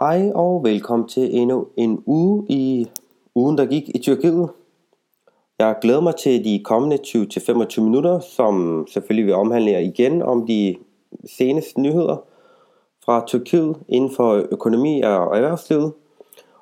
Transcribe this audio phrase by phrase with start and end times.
[0.00, 2.86] Hej og velkommen til endnu en uge i
[3.34, 4.48] ugen, der gik i Tyrkiet.
[5.58, 10.76] Jeg glæder mig til de kommende 20-25 minutter, som selvfølgelig vil omhandle igen om de
[11.36, 12.16] seneste nyheder
[13.04, 15.92] fra Tyrkiet inden for økonomi og erhvervslivet.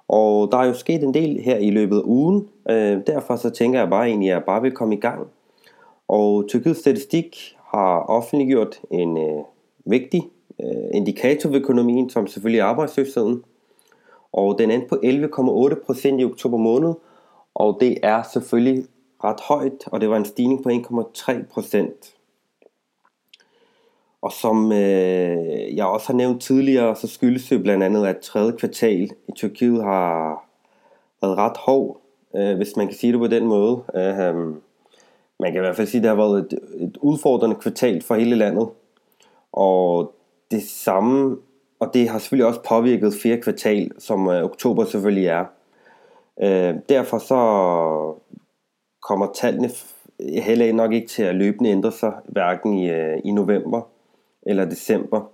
[0.09, 3.51] Og der er jo sket en del her i løbet af ugen, øh, derfor så
[3.51, 5.27] tænker jeg bare egentlig, at jeg bare vil komme i gang.
[6.09, 9.45] Og Tyrkiets statistik har offentliggjort en øh,
[9.85, 10.23] vigtig
[10.63, 13.45] øh, indikator ved økonomien, som selvfølgelig er arbejdsløsheden.
[14.33, 16.95] Og den endte på 11,8% i oktober måned,
[17.55, 18.85] og det er selvfølgelig
[19.25, 22.15] ret højt, og det var en stigning på 1,3%.
[24.23, 28.53] Og som øh, jeg også har nævnt tidligere, så skyldes det blandt andet, at tredje
[28.53, 30.45] kvartal i Tyrkiet har
[31.23, 32.01] været ret hård,
[32.37, 33.83] øh, hvis man kan sige det på den måde.
[33.95, 34.55] Øh, øh
[35.41, 38.15] man kan i hvert fald sige, at det har været et, et udfordrende kvartal for
[38.15, 38.69] hele landet.
[39.53, 40.15] Og
[40.51, 41.37] det samme,
[41.81, 45.45] og det har selvfølgelig også påvirket fjerde kvartal, som øh, oktober selvfølgelig er.
[46.43, 48.15] Øh, derfor så
[49.03, 49.71] kommer tallene
[50.21, 53.81] heller nok ikke til at løbende ændre sig, hverken i, øh, i november
[54.43, 55.31] eller december.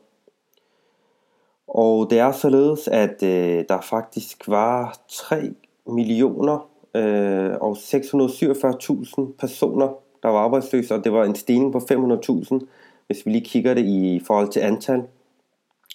[1.68, 5.54] Og det er således, at øh, der faktisk var 3
[5.86, 9.88] millioner øh, og 647.000 personer,
[10.22, 12.66] der var arbejdsløse, og det var en stigning på 500.000
[13.10, 15.02] hvis vi lige kigger det i forhold til antal.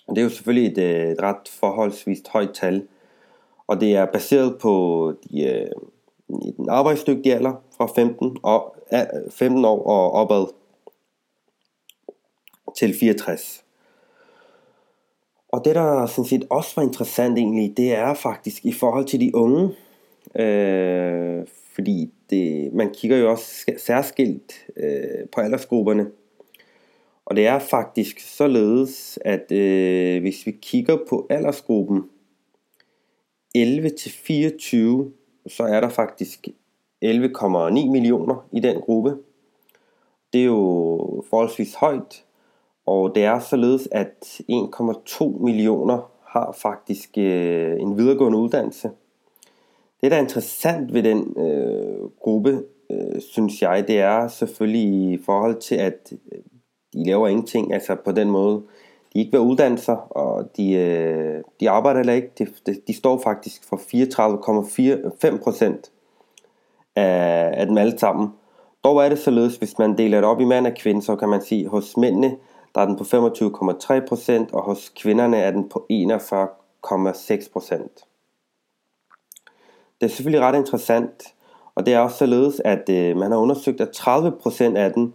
[0.10, 2.88] Det er jo selvfølgelig et, øh, et ret forholdsvist højt tal.
[3.68, 5.72] Og det er baseret på de, øh,
[6.58, 8.76] den arbejdsdygtige alder fra 15, og,
[9.30, 10.46] 15 år og opad
[12.78, 13.64] til 64.
[15.50, 19.20] Og det der sådan set også var interessant egentlig, det er faktisk i forhold til
[19.20, 19.70] de unge.
[20.36, 26.12] Øh, fordi det, man kigger jo også særskilt øh, på aldersgrupperne.
[27.26, 32.04] Og det er faktisk således, at øh, hvis vi kigger på aldersgruppen
[33.58, 33.62] 11-24,
[35.48, 36.48] så er der faktisk
[37.06, 39.18] 11,9 millioner i den gruppe.
[40.34, 42.26] Det er jo forholdsvis højt,
[42.86, 48.90] og det er således, at 1,2 millioner har faktisk øh, en videregående uddannelse.
[50.02, 55.18] Det, der er interessant ved den øh, gruppe, øh, synes jeg, det er selvfølgelig i
[55.18, 56.14] forhold til, at
[56.96, 58.56] de laver ingenting, altså på den måde.
[59.14, 62.32] De er ikke ved at uddanne sig, og de, øh, de arbejder heller ikke.
[62.40, 65.92] De, de, de står faktisk for 34,5%
[66.96, 68.28] af, af dem alle sammen.
[68.84, 71.30] Dog er det således, hvis man deler det op i mand og kvinde, så kan
[71.30, 72.36] man sige, hos mændene,
[72.76, 78.12] der er den på 25,3%, og hos kvinderne er den på 41,6%.
[80.02, 81.34] Det er selvfølgelig ret interessant,
[81.76, 85.14] og det er også således, at øh, man har undersøgt, at 30% af dem,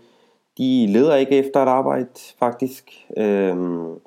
[0.60, 3.06] de leder ikke efter et arbejde, faktisk.
[3.16, 4.00] Øhm,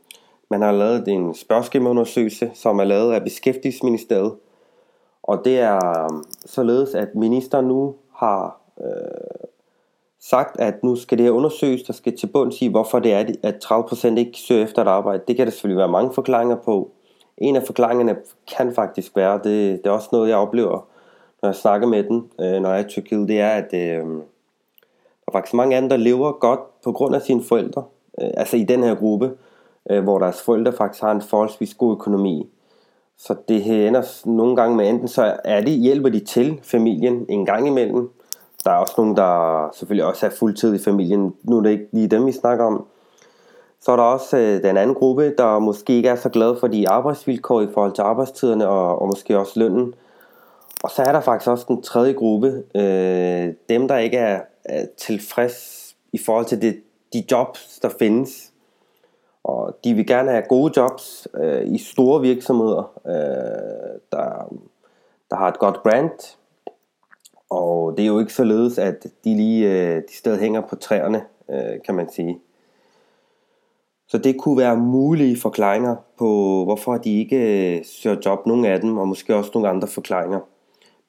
[0.50, 4.34] man har lavet en spørgeskemaundersøgelse, som er lavet af Beskæftigelsesministeriet.
[5.24, 9.48] Og det er øhm, således, at ministeren nu har øh,
[10.22, 13.26] sagt, at nu skal det her undersøges, der skal til bunds i, hvorfor det er,
[13.44, 15.24] at 30% ikke søger efter et arbejde.
[15.28, 16.92] Det kan der selvfølgelig være mange forklaringer på.
[17.38, 18.16] En af forklaringerne
[18.58, 20.88] kan faktisk være, det, det er også noget, jeg oplever,
[21.42, 24.06] når jeg snakker med den, øh, når jeg er i Tyrkiet, det er, at øh,
[25.34, 27.84] faktisk mange andre, der lever godt på grund af sine forældre.
[28.22, 29.32] Øh, altså i den her gruppe,
[29.90, 32.50] øh, hvor deres forældre faktisk har en forholdsvis god økonomi.
[33.18, 37.46] Så det ender nogle gange med enten, så er de, hjælper de til familien en
[37.46, 38.10] gang imellem.
[38.66, 41.34] Der er også nogen, der selvfølgelig også er fuldtid i familien.
[41.44, 42.86] Nu er det ikke lige dem, vi snakker om.
[43.82, 46.68] Så er der også øh, den anden gruppe, der måske ikke er så glad for
[46.68, 49.94] de arbejdsvilkår i forhold til arbejdstiderne og, og måske også lønnen.
[50.84, 54.86] Og så er der faktisk også den tredje gruppe, øh, dem der ikke er er
[54.98, 56.82] tilfreds i forhold til det,
[57.14, 58.54] de jobs, der findes.
[59.44, 64.54] Og de vil gerne have gode jobs øh, i store virksomheder, øh, der,
[65.30, 66.38] der har et godt brand.
[67.50, 71.24] Og det er jo ikke således, at de lige øh, de stadig hænger på træerne,
[71.50, 72.40] øh, kan man sige.
[74.08, 76.26] Så det kunne være mulige forklaringer på,
[76.64, 80.40] hvorfor de ikke øh, søger job, nogle af dem, og måske også nogle andre forklaringer.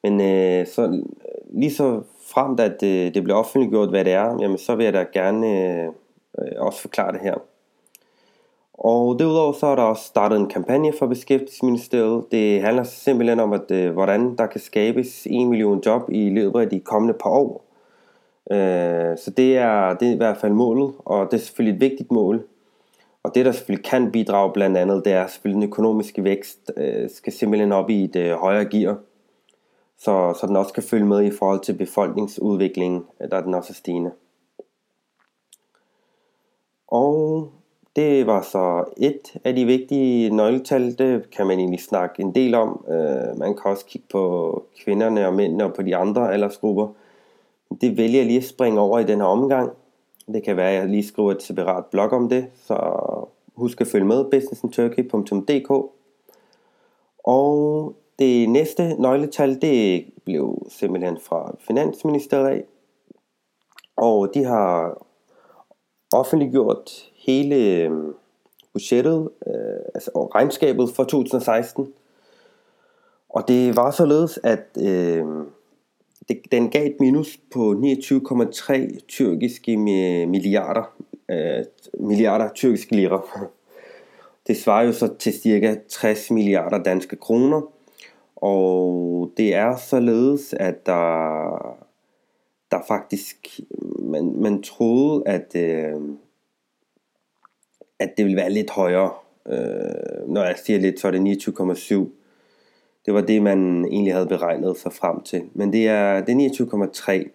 [0.03, 1.03] Men øh, så,
[1.49, 2.01] lige så
[2.33, 5.47] fremt, at det, det bliver offentliggjort, hvad det er, jamen, så vil jeg da gerne
[5.47, 5.87] øh,
[6.39, 7.35] øh, også forklare det her.
[8.73, 12.23] Og derudover så er der også startet en kampagne for Beskæftigelsesministeriet.
[12.31, 16.59] Det handler simpelthen om, at øh, hvordan der kan skabes 1 million job i løbet
[16.59, 17.65] af de kommende par år.
[18.51, 21.81] Øh, så det er, det er i hvert fald målet, og det er selvfølgelig et
[21.81, 22.43] vigtigt mål.
[23.23, 27.09] Og det der selvfølgelig kan bidrage blandt andet, det er selvfølgelig den økonomiske vækst øh,
[27.09, 28.97] skal simpelthen op i et øh, højere gear
[30.05, 33.73] så, så den også kan følge med i forhold til befolkningsudviklingen, der den også er
[33.73, 34.11] stigende.
[36.87, 37.49] Og
[37.95, 40.97] Det var så et af de vigtige nøgletal.
[40.97, 42.85] Det kan man egentlig snakke en del om.
[42.87, 46.87] Øh, man kan også kigge på kvinderne og mændene og på de andre aldersgrupper.
[47.81, 49.71] Det vælger jeg lige at springe over i den her omgang.
[50.33, 52.77] Det kan være, at jeg lige skriver et separat blog om det, så
[53.55, 55.71] husk at følge med businessinturkey.dk.
[57.23, 62.63] Og det næste nøgletal, det blev simpelthen fra Finansministeriet af.
[63.95, 65.05] Og de har
[66.13, 68.13] offentliggjort hele øhm,
[68.73, 71.93] budgettet, øh, altså regnskabet for 2016.
[73.29, 75.25] Og det var således, at øh,
[76.27, 79.77] det, den gav et minus på 29,3 tyrkiske
[80.27, 80.95] milliarder,
[81.31, 81.65] øh,
[81.99, 83.21] milliarder tyrkiske lira.
[84.47, 87.61] Det svarer jo så til cirka 60 milliarder danske kroner.
[88.45, 91.77] Og det er således, at der,
[92.71, 93.59] der faktisk,
[93.99, 96.01] man, man troede, at, øh,
[97.99, 99.11] at det ville være lidt højere.
[99.47, 101.95] Øh, når jeg siger lidt, så er det 29,7.
[103.05, 105.43] Det var det, man egentlig havde beregnet sig frem til.
[105.53, 106.49] Men det er, det er
[107.23, 107.29] 29,3.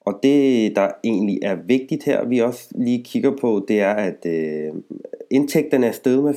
[0.00, 4.26] Og det, der egentlig er vigtigt her, vi også lige kigger på, det er, at
[4.26, 4.74] øh,
[5.30, 6.34] indtægterne er steget med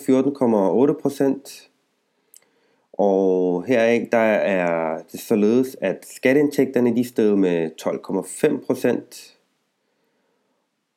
[0.93, 1.69] 14,8 procent.
[2.99, 9.35] Og her der er det således, at skatteindtægterne de steg med 12,5 procent.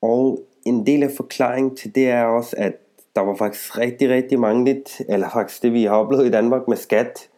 [0.00, 2.72] Og en del af forklaringen til det er også, at
[3.16, 6.68] der var faktisk rigtig, rigtig mange lidt, eller faktisk det vi har oplevet i Danmark
[6.68, 7.28] med skat,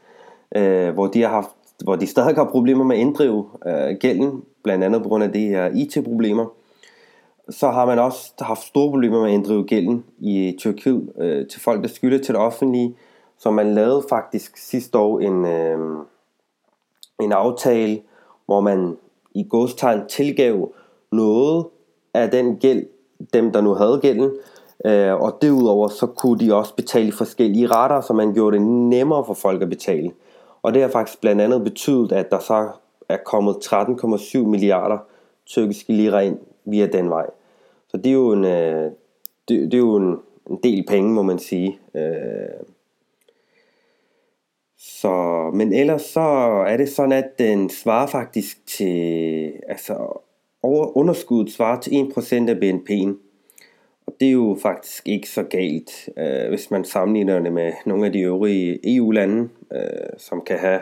[0.56, 1.50] øh, hvor de har haft
[1.84, 5.32] hvor de stadig har problemer med at inddrive øh, gælden, blandt andet på grund af
[5.32, 6.46] det her IT-problemer,
[7.50, 11.60] så har man også haft store problemer med at inddrive gælden i Tyrkiet øh, til
[11.60, 12.94] folk, der skylder til det offentlige.
[13.38, 15.78] Så man lavede faktisk sidste år en, øh,
[17.20, 18.02] en aftale,
[18.46, 18.96] hvor man
[19.34, 20.72] i godstegn tilgav
[21.12, 21.66] noget
[22.14, 22.86] af den gæld,
[23.32, 24.31] dem der nu havde gælden,
[24.84, 29.25] øh, og derudover så kunne de også betale forskellige rater, så man gjorde det nemmere
[29.25, 30.12] for folk at betale.
[30.62, 32.69] Og det har faktisk blandt andet betydet, at der så
[33.08, 34.98] er kommet 13,7 milliarder
[35.46, 37.26] tyrkiske lira ind via den vej.
[37.88, 38.90] Så det er jo en, øh,
[39.48, 40.19] det, det er jo en,
[40.50, 41.78] en del penge, må man sige.
[41.94, 42.02] Øh,
[45.04, 46.20] så, men ellers så
[46.68, 50.22] er det sådan, at den svarer faktisk til, altså
[50.62, 53.14] over, underskuddet svarer til 1% af BNP'en.
[54.06, 58.06] Og det er jo faktisk ikke så galt, øh, hvis man sammenligner det med nogle
[58.06, 60.80] af de øvrige EU-lande, øh, som kan have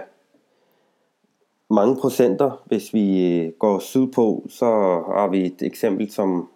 [1.71, 2.63] mange procenter.
[2.67, 4.67] Hvis vi øh, går sydpå, så
[5.17, 6.49] har vi et eksempel som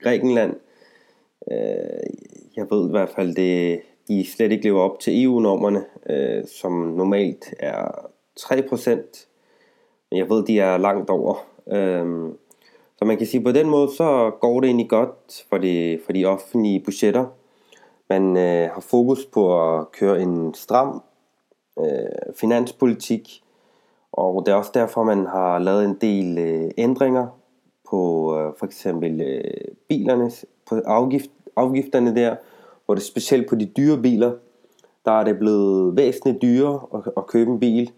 [0.00, 0.54] Grækenland.
[1.52, 2.10] Øh,
[2.56, 6.72] jeg ved i hvert fald, det de slet ikke lever op til EU-normerne, øh, som
[6.72, 8.08] normalt er
[8.40, 9.26] 3%.
[10.10, 11.34] Men jeg ved, de er langt over.
[11.72, 12.32] Øh,
[12.98, 16.12] så man kan sige, på den måde, så går det egentlig godt for de, for
[16.12, 17.26] de offentlige budgetter.
[18.08, 21.02] Man øh, har fokus på at køre en stram
[21.78, 23.42] øh, finanspolitik,
[24.12, 27.26] og det er også derfor, man har lavet en del øh, ændringer
[27.90, 32.36] på øh, for eksempel øh, bilernes, på afgift, afgifterne der,
[32.92, 34.32] hvor det specielt på de dyre biler,
[35.04, 37.90] der er det blevet væsentligt dyrere at, at købe en bil.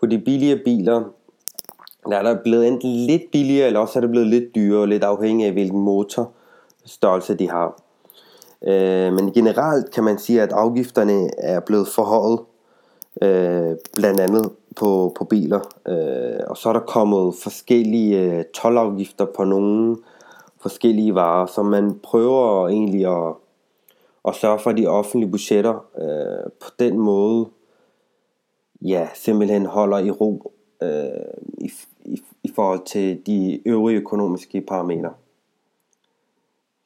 [0.00, 1.02] På de billige biler,
[2.06, 5.04] der er der blevet enten lidt billigere, eller også er det blevet lidt dyrere, lidt
[5.04, 7.82] afhængig af hvilken motorstørrelse de har.
[8.62, 12.40] Øh, men generelt kan man sige, at afgifterne er blevet forhøjet,
[13.22, 15.60] øh, blandt andet på, på biler.
[15.88, 19.96] Øh, og så er der kommet forskellige øh, tolvafgifter på nogle
[20.60, 23.34] forskellige varer, så man prøver egentlig at,
[24.22, 27.48] og sørge for, at de offentlige budgetter øh, på den måde
[28.82, 30.52] ja, simpelthen holder i ro
[30.82, 31.10] øh,
[31.58, 31.70] i,
[32.04, 35.14] i, i forhold til de øvrige økonomiske parametre.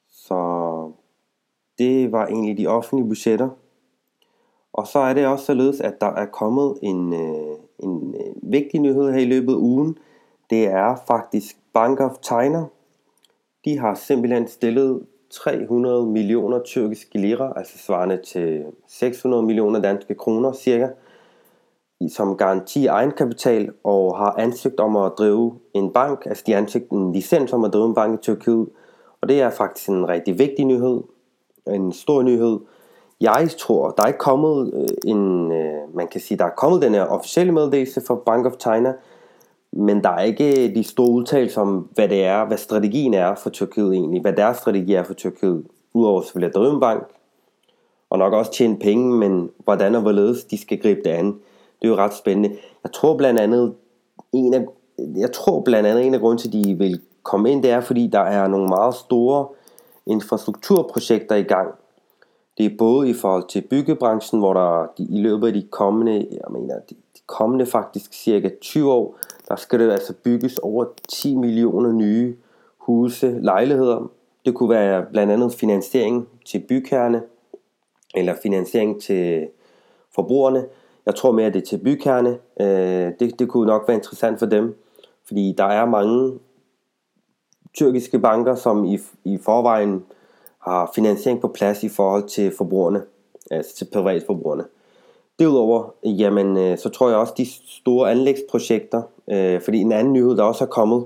[0.09, 0.91] Så
[1.77, 3.49] det var egentlig de offentlige budgetter.
[4.73, 8.79] Og så er det også således, at der er kommet en, øh, en øh, vigtig
[8.79, 9.97] nyhed her i løbet af ugen.
[10.49, 12.65] Det er faktisk Bank of China.
[13.65, 15.05] De har simpelthen stillet
[15.43, 20.87] 300 millioner tyrkiske lira, altså svarende til 600 millioner danske kroner cirka,
[22.09, 26.91] som garanti egenkapital og har ansøgt om at drive en bank, altså de har ansøgt
[26.91, 28.67] en licens om at drive en bank i Tyrkiet,
[29.21, 31.01] og det er faktisk en rigtig vigtig nyhed,
[31.67, 32.59] en stor nyhed.
[33.21, 36.81] Jeg tror, der er ikke kommet øh, en, øh, man kan sige, der er kommet
[36.81, 38.93] den her officielle meddelelse fra Bank of China,
[39.77, 43.49] men der er ikke de store udtalelser om, hvad det er, hvad strategien er for
[43.49, 47.03] Tyrkiet egentlig, hvad deres strategi er for Tyrkiet, udover selvfølgelig at drive en bank,
[48.09, 51.25] og nok også tjene penge, men hvordan og hvorledes de skal gribe det an.
[51.81, 52.57] Det er jo ret spændende.
[52.83, 53.73] Jeg tror blandt andet,
[54.33, 54.65] en af,
[55.15, 57.81] jeg tror blandt andet en af grunden til, at de vil komme ind, det er,
[57.81, 59.47] fordi der er nogle meget store
[60.05, 61.73] infrastrukturprojekter i gang.
[62.57, 66.51] Det er både i forhold til byggebranchen, hvor der i løbet af de kommende, jeg
[66.51, 69.17] mener, de, de kommende faktisk cirka 20 år,
[69.47, 72.35] der skal det altså bygges over 10 millioner nye
[72.77, 74.11] huse, lejligheder.
[74.45, 77.21] Det kunne være blandt andet finansiering til bykerne,
[78.15, 79.47] eller finansiering til
[80.15, 80.65] forbrugerne.
[81.05, 82.37] Jeg tror mere, at det er til bykerne.
[82.59, 84.75] Øh, det, det kunne nok være interessant for dem,
[85.27, 86.39] fordi der er mange
[87.73, 90.05] tyrkiske banker, som i, i forvejen
[90.59, 93.01] har finansiering på plads i forhold til forbrugerne,
[93.51, 94.63] altså til privatforbrugerne.
[95.39, 100.37] Derudover, jamen, øh, så tror jeg også de store anlægsprojekter, øh, fordi en anden nyhed,
[100.37, 101.05] der også er kommet,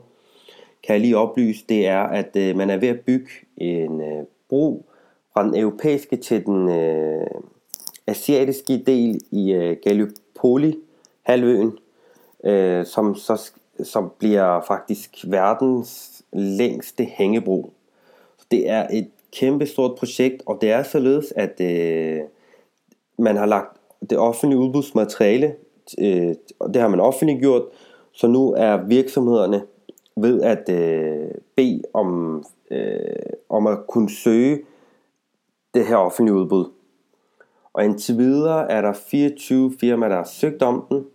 [0.83, 4.23] kan jeg lige oplyse, det er, at øh, man er ved at bygge en øh,
[4.49, 4.85] bro
[5.33, 7.27] fra den europæiske til den øh,
[8.07, 10.77] asiatiske del i øh, Gallipoli
[11.23, 11.77] halvøen,
[12.43, 13.51] øh, som, så,
[13.83, 17.73] som bliver faktisk verdens længste hængebro.
[18.51, 22.19] Det er et kæmpe stort projekt, og det er således, at øh,
[23.17, 25.55] man har lagt det offentlige udbudsmateriale,
[25.99, 27.63] øh, og det har man offentliggjort,
[28.11, 29.63] så nu er virksomhederne
[30.17, 33.15] ved at øh, bede om, øh,
[33.49, 34.59] om at kunne søge
[35.73, 36.65] det her offentlige udbud.
[37.73, 41.05] Og indtil videre er der 24 firmaer, der har søgt om den,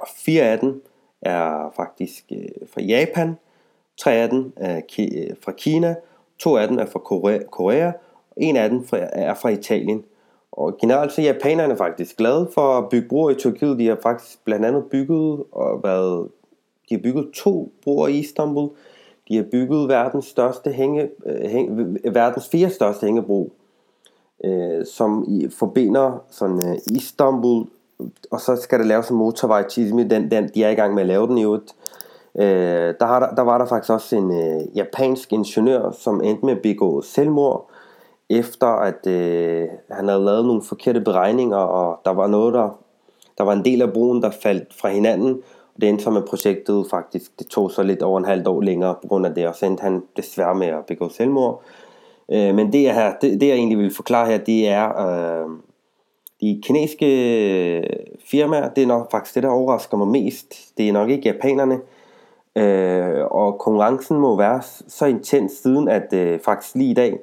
[0.00, 0.82] og fire af dem
[1.22, 3.36] er faktisk øh, fra Japan,
[3.96, 5.94] tre af dem er ki- øh, fra Kina,
[6.38, 6.98] to af dem er fra
[7.50, 7.92] Korea,
[8.30, 10.04] og en af dem er fra Italien.
[10.52, 13.78] Og generelt så er japanerne faktisk glade for at bygge broer i Tyrkiet.
[13.78, 16.28] De har faktisk blandt andet bygget og været,
[16.88, 18.68] de har bygget to broer i Istanbul.
[19.28, 23.52] De har bygget verdens største hænge, øh, hæng, øh, verdens fire største hængebro,
[24.44, 27.66] øh, som i, forbinder sådan, øh, Istanbul,
[28.30, 30.04] og så skal der laves en motorvej til Izmir.
[30.04, 31.74] Den, den, de er i gang med at lave den i øvrigt.
[32.38, 36.56] Øh, der, har, der var der faktisk også en øh, japansk ingeniør, som endte med
[36.56, 37.70] at begå selvmord,
[38.30, 42.78] efter at øh, han havde lavet nogle forkerte beregninger, og der var noget, der,
[43.38, 45.34] der var en del af broen, der faldt fra hinanden,
[45.74, 48.60] og det endte så med projektet faktisk, det tog så lidt over en halv år
[48.60, 51.62] længere på grund af det, og så endte han desværre med at begå selvmord.
[52.32, 55.50] Øh, men det, her, det, det jeg egentlig vil forklare her, det er øh,
[56.40, 57.06] de kinesiske
[57.76, 57.82] øh,
[58.24, 60.78] firmaer, det er nok faktisk det, der overrasker mig mest.
[60.78, 61.80] Det er nok ikke japanerne,
[62.56, 67.18] øh, og konkurrencen må være så intens siden, at øh, faktisk lige i dag,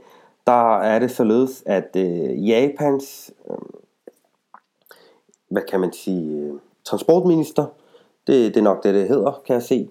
[0.48, 3.58] der er det således, at øh, Japans, øh,
[5.50, 7.66] hvad kan man sige, øh, transportminister,
[8.28, 9.90] det, det er nok det, det hedder, kan jeg se,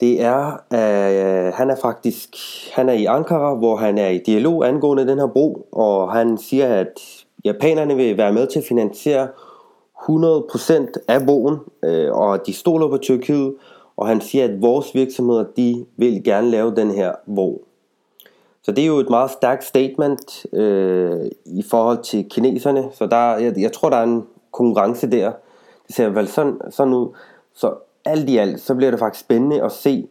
[0.00, 2.36] det er, øh, han er faktisk,
[2.72, 6.38] han er i Ankara, hvor han er i dialog angående den her bro, og han
[6.38, 9.28] siger, at japanerne vil være med til at finansiere
[10.02, 13.54] 100% af broen, øh, og de stoler på Tyrkiet,
[13.96, 17.64] og han siger, at vores virksomheder, de vil gerne lave den her bro.
[18.64, 22.88] Så det er jo et meget stærkt statement øh, i forhold til kineserne.
[22.92, 25.32] Så der, jeg, jeg tror, der er en konkurrence der.
[25.86, 27.08] Det ser vel sådan, sådan ud.
[27.54, 30.08] Så alt i alt, så bliver det faktisk spændende at se,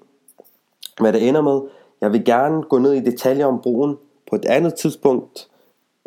[1.00, 1.62] hvad det ender med.
[2.02, 3.98] Jeg vil gerne gå ned i detaljer om broen
[4.30, 5.48] på et andet tidspunkt.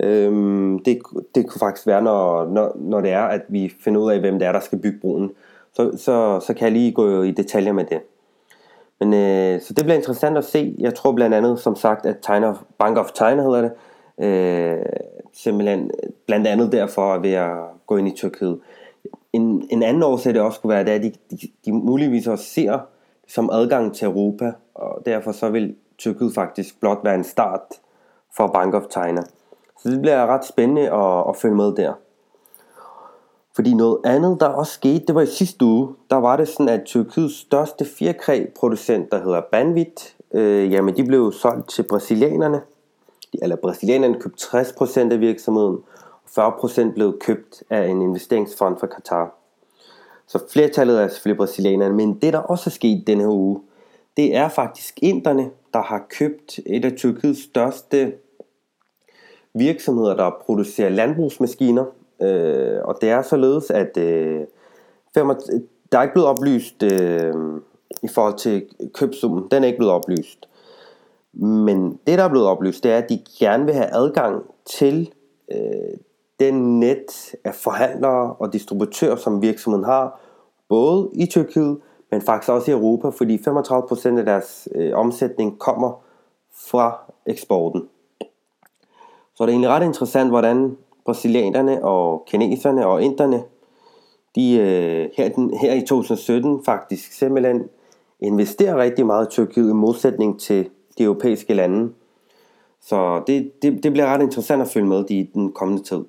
[0.03, 0.99] Øhm, det,
[1.35, 4.39] det kunne faktisk være, når, når, når det er, at vi finder ud af, hvem
[4.39, 5.31] det er, der skal bygge broen.
[5.73, 8.01] Så, så, så kan jeg lige gå i detaljer med det.
[9.05, 10.77] Men, øh, så det bliver interessant at se.
[10.79, 13.73] Jeg tror blandt andet, som sagt, at China, Bank of China hedder det,
[14.25, 14.87] øh,
[15.33, 15.91] simpelthen
[16.27, 17.57] blandt andet derfor ved at
[17.87, 18.61] gå ind i Tyrkiet.
[19.33, 22.27] En, en anden årsag det også skulle være, det er, at de, de, de muligvis
[22.27, 22.79] også ser
[23.29, 27.61] som adgang til Europa, og derfor så vil Tyrkiet faktisk blot være en start
[28.37, 29.23] for Bank of China.
[29.83, 31.93] Så det bliver ret spændende at, at følge med der.
[33.55, 36.69] Fordi noget andet, der også skete, det var i sidste uge, der var det sådan,
[36.69, 42.61] at Tyrkiets største fjerkræproducent, der hedder Banvit, øh, jamen de blev solgt til brasilianerne.
[43.43, 45.79] Eller brasilianerne købte 60% af virksomheden,
[46.37, 49.35] og 40% blev købt af en investeringsfond fra Katar.
[50.27, 53.61] Så flertallet er selvfølgelig brasilianerne, men det der også er sket denne her uge,
[54.17, 58.13] det er faktisk inderne, der har købt et af Tyrkiets største
[59.55, 61.85] virksomheder, der producerer landbrugsmaskiner,
[62.23, 64.41] Øh, og det er således, at øh,
[65.15, 67.35] der er ikke blevet oplyst øh,
[68.03, 69.49] i forhold til købsummen.
[69.51, 70.49] Den er ikke blevet oplyst.
[71.33, 75.13] Men det, der er blevet oplyst, det er, at de gerne vil have adgang til
[75.53, 75.99] øh,
[76.41, 80.21] den net af forhandlere og distributører, som virksomheden har,
[80.69, 81.79] både i Tyrkiet,
[82.11, 86.05] men faktisk også i Europa, fordi 35% af deres øh, omsætning kommer
[86.53, 87.89] fra eksporten.
[89.35, 93.43] Så det er egentlig ret interessant, hvordan brasilianerne og kineserne og inderne,
[94.35, 97.69] de øh, her, den, her i 2017 faktisk simpelthen
[98.21, 101.93] investerer rigtig meget i Tyrkiet i modsætning til de europæiske lande.
[102.81, 106.05] Så det, det, det bliver ret interessant at følge med i den kommende tid.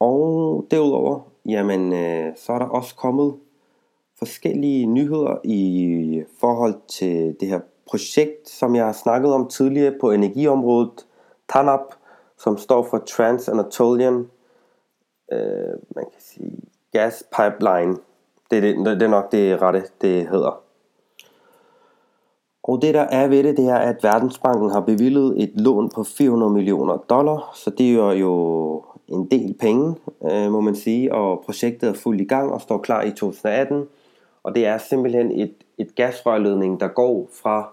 [0.00, 3.34] Og derudover, jamen, øh, så er der også kommet
[4.18, 10.10] forskellige nyheder i forhold til det her projekt, som jeg har snakket om tidligere på
[10.10, 11.06] energiområdet,
[11.48, 11.80] TANAP,
[12.42, 14.26] som står for Trans-Anatolian
[15.32, 16.58] øh, man kan sige,
[16.92, 17.96] gas pipeline.
[18.50, 20.62] Det er, det, det er nok det rette, det hedder.
[22.62, 26.04] Og det der er ved det, det er, at Verdensbanken har bevillet et lån på
[26.04, 29.96] 400 millioner dollar, så det er jo en del penge,
[30.30, 33.88] øh, må man sige, og projektet er fuldt i gang og står klar i 2018.
[34.42, 37.72] Og det er simpelthen et, et gasrørledning, der går fra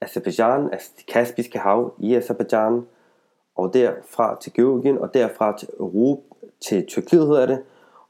[0.00, 2.86] Azerbaijan, altså det Kaspiske hav i Azerbaijan,
[3.56, 6.22] og derfra til Georgien, og derfra til Europa,
[6.60, 7.58] til Tyrkiet hedder det,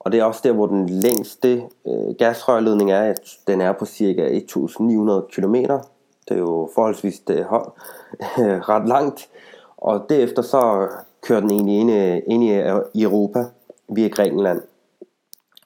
[0.06, 3.14] og det er også der, hvor den længste øh, gasrørledning er.
[3.46, 5.54] Den er på cirka 1900 km.
[5.54, 9.28] Det er jo forholdsvis øh, det er ret langt.
[9.76, 10.88] Og derefter så
[11.22, 11.90] kører den egentlig ind,
[12.26, 13.44] ind øh, i Europa
[13.88, 14.62] via Grækenland.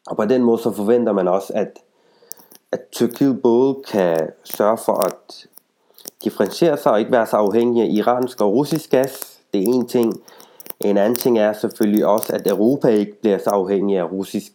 [0.07, 1.79] Og på den måde så forventer man også, at,
[2.73, 5.47] at Tyrkiet både kan sørge for at
[6.25, 9.30] differentiere sig og ikke være så afhængig af iransk og russisk gas.
[9.53, 10.15] Det er en ting.
[10.81, 14.53] En anden ting er selvfølgelig også, at Europa ikke bliver så afhængig af russisk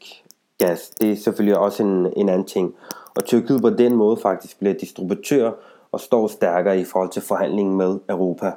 [0.57, 0.89] gas.
[1.01, 2.73] Det er selvfølgelig også en, en anden ting.
[3.15, 5.51] Og Tyrkiet på den måde faktisk bliver distributør
[5.91, 8.51] og står stærkere i forhold til forhandlingen med Europa,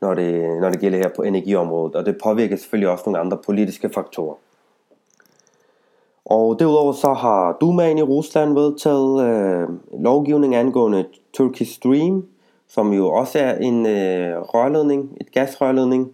[0.00, 1.96] når det, når det gælder her på energiområdet.
[1.96, 4.34] Og det påvirker selvfølgelig også nogle andre politiske faktorer.
[6.24, 9.68] Og derudover så har Dumaen i Rusland vedtaget øh,
[10.02, 12.24] lovgivning angående Turkish Stream,
[12.68, 16.12] som jo også er en øh, rørledning, et gasrørledning,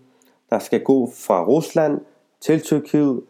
[0.50, 2.00] der skal gå fra Rusland
[2.40, 3.20] til Tyrkiet.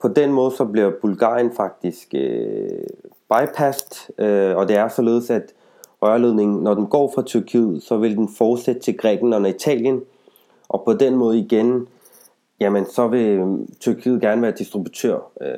[0.00, 2.82] På den måde så bliver Bulgarien faktisk øh,
[3.28, 5.54] bypassed, øh, og det er således, at
[6.02, 10.02] rørledningen, når den går fra Tyrkiet, så vil den fortsætte til Grækenland og Italien,
[10.68, 11.88] og på den måde igen,
[12.60, 15.48] jamen så vil Tyrkiet gerne være distributør øh,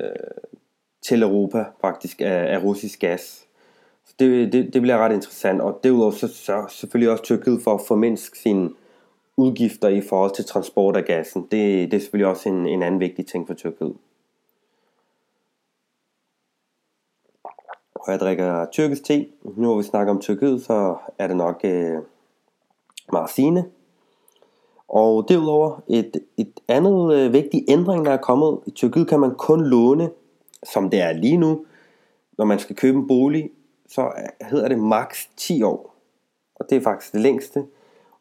[1.07, 3.47] til Europa faktisk af, af russisk gas.
[4.05, 7.73] Så det, det, det bliver ret interessant, og derudover så sørger selvfølgelig også Tyrkiet for
[7.73, 8.75] at formindske sin
[9.37, 11.41] udgifter i forhold til transport af gassen.
[11.41, 13.93] Det, det er selvfølgelig også en, en anden vigtig ting for Tyrkiet.
[17.95, 19.27] Og jeg drikker tyrkisk te.
[19.43, 21.97] Nu hvor vi snakker om Tyrkiet, så er det nok øh,
[23.13, 23.65] marcine.
[24.87, 28.59] Og derudover et, et andet øh, vigtig ændring, der er kommet.
[28.65, 30.09] I Tyrkiet kan man kun låne,
[30.73, 31.65] som det er lige nu,
[32.37, 33.49] når man skal købe en bolig,
[33.91, 35.95] så hedder det maks 10 år.
[36.55, 37.63] Og det er faktisk det længste.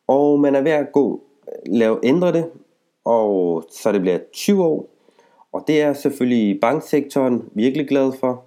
[0.06, 1.20] Og man er ved at gå,
[1.66, 2.50] lave, ændre det,
[3.04, 4.88] og så det bliver 20 år.
[5.52, 8.44] Og det er selvfølgelig banksektoren virkelig glad for.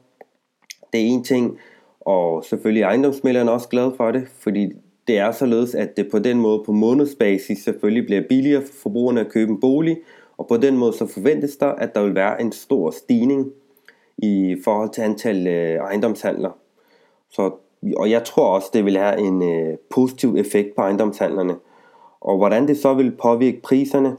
[0.94, 1.58] Det er en ting,
[2.00, 4.72] og selvfølgelig ejendomsmælderne også glad for det, fordi
[5.08, 9.20] det er således, at det på den måde på månedsbasis selvfølgelig bliver billigere for forbrugerne
[9.20, 9.98] at købe en bolig,
[10.38, 13.52] og på den måde så forventes der, at der vil være en stor stigning
[14.18, 16.63] i forhold til antal ejendomshandler.
[17.34, 17.52] Så
[17.98, 21.56] og jeg tror også, det vil have en øh, positiv effekt på ejendomshandlerne.
[22.22, 24.18] Og hvordan det så vil påvirke priserne,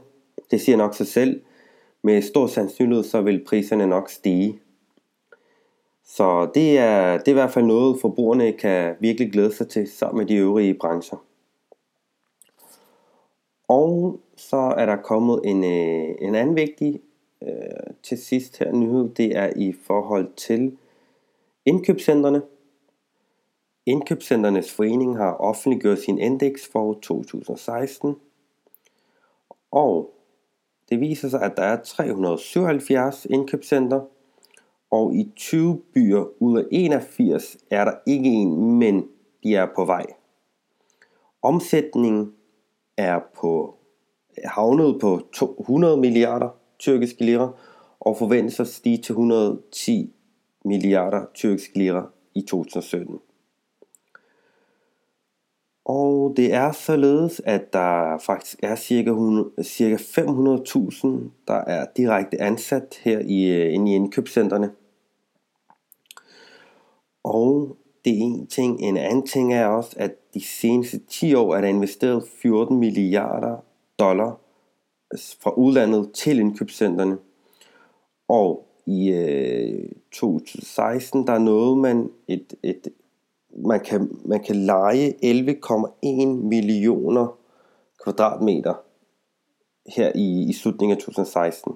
[0.51, 1.41] det siger nok sig selv.
[2.01, 4.59] Med stor sandsynlighed, så vil priserne nok stige.
[6.03, 9.91] Så det er, det er i hvert fald noget, forbrugerne kan virkelig glæde sig til
[9.91, 11.17] sammen med de øvrige brancher.
[13.67, 17.01] Og så er der kommet en, øh, en anden vigtig
[17.41, 17.49] øh,
[18.03, 20.77] til sidst her nyhed, det er i forhold til
[21.65, 22.41] indkøbscentrene.
[23.85, 28.15] Indkøbscenternes Forening har offentliggjort sin indeks for 2016,
[29.71, 30.13] og
[30.89, 34.01] det viser sig, at der er 377 indkøbscenter,
[34.91, 39.07] og i 20 byer ud af 81 er der ikke en, men
[39.43, 40.05] de er på vej.
[41.41, 42.33] Omsætningen
[42.97, 43.75] er på
[44.45, 47.51] havnet på 200 milliarder tyrkiske lira
[47.99, 50.13] og forventes at stige til 110
[50.65, 53.19] milliarder tyrkiske lira i 2017.
[55.85, 61.07] Og det er således, at der faktisk er cirka, 100, cirka 500.000,
[61.47, 64.71] der er direkte ansat her i, øh, inde i indkøbscentrene.
[67.23, 68.81] Og det er en ting.
[68.81, 73.57] En anden ting er også, at de seneste 10 år er der investeret 14 milliarder
[73.99, 74.39] dollar
[75.39, 77.17] fra udlandet til indkøbscentrene.
[78.27, 82.87] Og i øh, 2016, der nåede man et, et,
[83.55, 87.37] man kan, man kan lege 11,1 millioner
[88.03, 88.73] kvadratmeter
[89.95, 91.73] her i, i slutningen af 2016.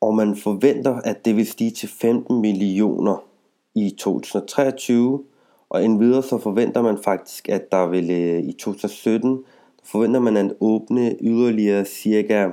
[0.00, 3.24] Og man forventer, at det vil stige til 15 millioner
[3.74, 5.24] i 2023,
[5.68, 9.44] Og endvidere så forventer man faktisk, at der vil øh, i 2017,
[9.84, 12.50] forventer man at åbne yderligere cirka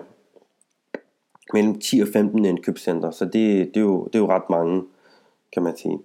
[1.53, 3.11] mellem 10 og 15 indkøbscenter.
[3.11, 3.33] Så det,
[3.73, 4.83] det, er jo, det er jo ret mange,
[5.53, 5.99] kan man sige.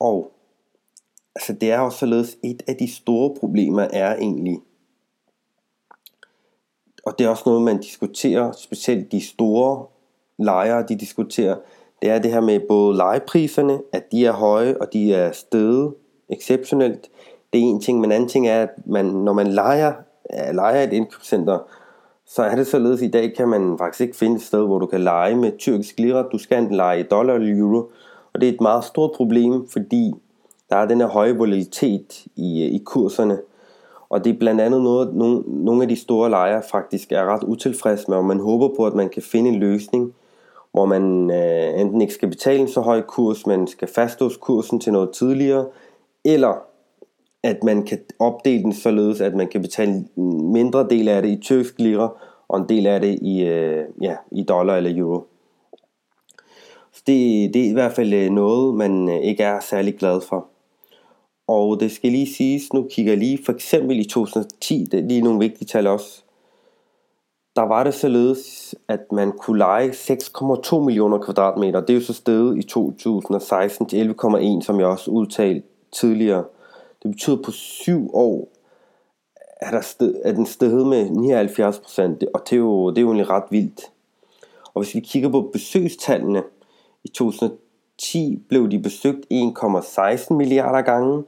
[0.00, 0.32] Og
[1.36, 4.58] altså det er også således, et af de store problemer er egentlig,
[7.04, 9.86] og det er også noget, man diskuterer, specielt de store
[10.38, 11.56] lejere, de diskuterer,
[12.02, 15.94] det er det her med både lejepriserne, at de er høje, og de er steget
[16.28, 17.10] exceptionelt.
[17.52, 19.92] Det er en ting, men anden ting er, at man, når man lejer,
[20.52, 21.58] lejer et indkøbscenter,
[22.26, 24.78] så er det således, at i dag kan man faktisk ikke finde et sted, hvor
[24.78, 26.28] du kan lege med tyrkisk lira.
[26.32, 27.90] Du skal enten lege i dollar eller euro.
[28.32, 30.12] Og det er et meget stort problem, fordi
[30.70, 33.38] der er den her høje volatilitet i, øh, i kurserne.
[34.10, 37.42] Og det er blandt andet noget, nogle, nogle af de store lejere faktisk er ret
[37.42, 40.14] utilfredse med, og man håber på, at man kan finde en løsning,
[40.72, 44.80] hvor man øh, enten ikke skal betale en så høj kurs, men skal fastlåse kursen
[44.80, 45.66] til noget tidligere,
[46.24, 46.62] eller
[47.42, 51.28] at man kan opdele den således, at man kan betale en mindre del af det
[51.28, 52.10] i tyrkisk lira,
[52.48, 55.29] og en del af det i, øh, ja, i dollar eller euro.
[57.06, 60.46] Det, det er i hvert fald øh, noget, man øh, ikke er særlig glad for.
[61.48, 65.08] Og det skal lige siges, nu kigger jeg lige, for eksempel i 2010, det er
[65.08, 66.22] lige nogle vigtige tal også,
[67.56, 71.80] der var det således, at man kunne lege 6,2 millioner kvadratmeter.
[71.80, 76.44] Det er jo så steget i 2016 til 11,1, som jeg også udtalte tidligere.
[77.02, 78.48] Det betyder på syv år,
[79.60, 83.02] er, der sted, er den steget med 79 procent, og det er, jo, det er
[83.02, 83.92] jo egentlig ret vildt.
[84.74, 86.42] Og hvis vi kigger på besøgstallene,
[87.04, 91.24] i 2010 blev de besøgt 1,16 milliarder gange,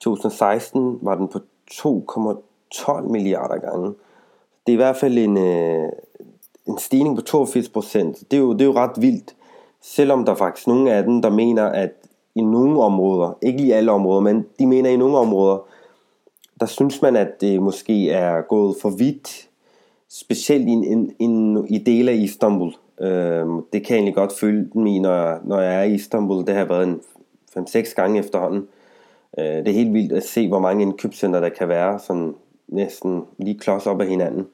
[0.00, 1.38] 2016 var den på
[1.72, 3.94] 2,12 milliarder gange.
[4.66, 5.88] Det er i hvert fald en, øh,
[6.66, 8.30] en stigning på 82 procent.
[8.30, 9.34] Det, er jo, det er jo ret vildt.
[9.82, 11.90] Selvom der faktisk nogle af dem, der mener, at
[12.34, 15.58] i nogle områder, ikke lige alle områder, men de mener i nogle områder,
[16.60, 19.48] der synes man, at det måske er gået for vidt,
[20.08, 22.72] specielt i, en, en, i dele af Istanbul.
[23.00, 26.46] Øh, det kan jeg egentlig godt føle mig, når jeg, når jeg er i Istanbul.
[26.46, 27.00] Det har været en
[27.58, 28.68] 5-6 gange efterhånden.
[29.38, 32.34] Øh, det er helt vildt at se, hvor mange indkøbscenter der kan være, sådan
[32.68, 34.46] næsten lige klods op af hinanden.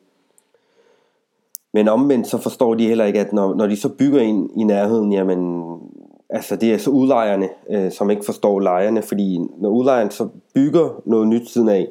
[1.73, 4.65] Men omvendt så forstår de heller ikke, at når, når de så bygger ind i
[4.65, 5.65] nærheden, jamen,
[6.31, 11.03] altså det er så udlejerne, øh, som ikke forstår lejerne, fordi når udlejeren så bygger
[11.05, 11.89] noget nyt siden af,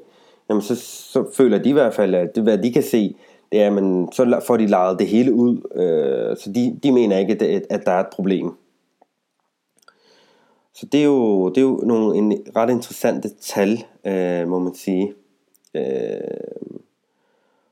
[0.50, 3.16] jamen så, så føler de i hvert fald, at det hvad de kan se,
[3.54, 7.66] jamen så får de lejet det hele ud, øh, så de, de mener ikke, at,
[7.70, 8.52] at der er et problem.
[10.74, 14.76] Så det er jo, det er jo nogle en, ret interessante tal, øh, må man
[14.76, 15.13] sige.
[15.74, 16.74] Øh,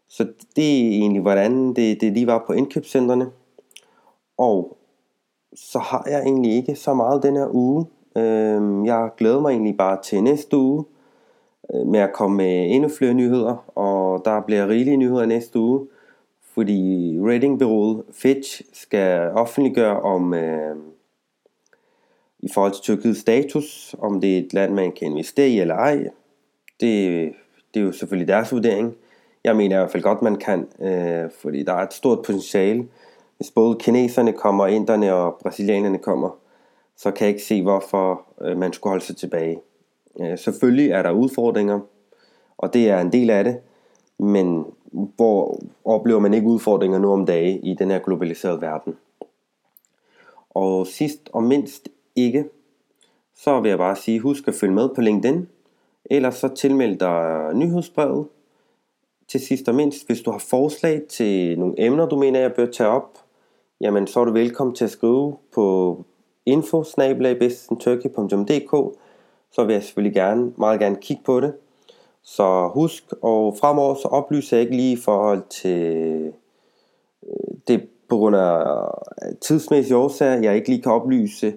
[0.10, 3.28] så det er egentlig, hvordan det, det lige var på indkøbscentrene.
[4.38, 4.78] Og
[5.56, 7.86] så har jeg egentlig ikke så meget den her uge.
[8.18, 10.86] Øh, jeg glæder mig egentlig bare til næste uge
[11.74, 13.91] øh, med at komme med endnu flere nyheder, og
[14.26, 15.88] der bliver rigelige nyheder næste uge,
[16.54, 20.76] fordi ratingbyrået Fitch skal offentliggøre om øh,
[22.40, 25.76] i forhold til Tyrkiets status, om det er et land, man kan investere i eller
[25.76, 25.96] ej.
[26.82, 27.34] Det,
[27.74, 28.96] det er jo selvfølgelig deres vurdering.
[29.44, 32.88] Jeg mener i hvert fald godt, man kan, øh, fordi der er et stort potentiale.
[33.38, 36.38] Hvis både kineserne kommer, inderne og brasilianerne kommer,
[36.98, 39.60] så kan jeg ikke se, hvorfor øh, man skulle holde sig tilbage.
[40.20, 41.80] Øh, selvfølgelig er der udfordringer,
[42.58, 43.58] og det er en del af det,
[44.22, 48.98] men hvor oplever man ikke udfordringer nu om dage i den her globaliserede verden.
[50.50, 52.46] Og sidst og mindst ikke,
[53.36, 55.48] så vil jeg bare sige, husk at følge med på LinkedIn,
[56.06, 58.28] eller så tilmeld dig nyhedsbrevet.
[59.28, 62.66] Til sidst og mindst, hvis du har forslag til nogle emner, du mener, jeg bør
[62.66, 63.18] tage op,
[63.82, 65.98] jamen så er du velkommen til at skrive på
[66.46, 66.84] info
[69.52, 71.54] så vil jeg selvfølgelig gerne, meget gerne kigge på det.
[72.24, 76.34] Så husk, og fremover så oplyser jeg ikke lige i forhold til
[77.28, 78.88] øh, det på grund af
[79.42, 81.54] tidsmæssige årsager, jeg ikke lige kan oplyse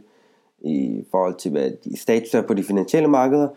[0.60, 3.48] i forhold til, hvad status er på de finansielle markeder.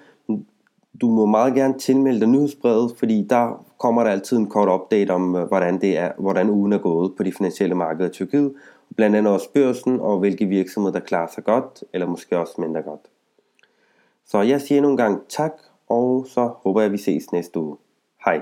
[1.01, 5.11] Du må meget gerne tilmelde dig nyhedsbrevet, fordi der kommer der altid en kort update
[5.11, 8.53] om, øh, hvordan, det er, hvordan ugen er gået på de finansielle markeder i Tyrkiet.
[8.95, 12.81] Blandt andet også børsen og hvilke virksomheder, der klarer sig godt, eller måske også mindre
[12.81, 13.01] godt.
[14.25, 15.53] Så jeg siger nogle gange tak,
[15.89, 17.77] og så håber jeg, at vi ses næste uge.
[18.25, 18.41] Hej.